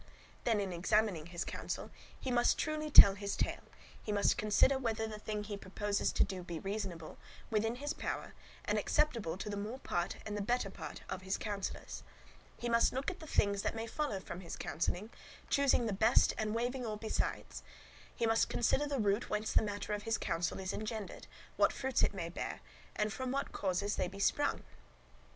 [0.45, 3.61] Then, in examining his counsel, he must truly tell his tale;
[4.01, 7.19] he must consider whether the thing he proposes to do be reasonable,
[7.51, 8.33] within his power,
[8.65, 12.01] and acceptable to the more part and the better part of his counsellors;
[12.57, 15.11] he must look at the things that may follow from that counselling,
[15.51, 17.61] choosing the best and waiving all besides;
[18.15, 21.27] he must consider the root whence the matter of his counsel is engendered,
[21.57, 22.61] what fruits it may bear,
[22.95, 24.63] and from what causes they be sprung.